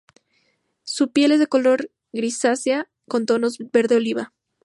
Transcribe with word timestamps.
Su 0.83 1.11
piel 1.11 1.31
es 1.33 1.39
de 1.39 1.45
color 1.45 1.91
grisácea 2.11 2.89
con 3.07 3.27
tonos 3.27 3.59
verde 3.71 3.97
oliva. 3.97 4.33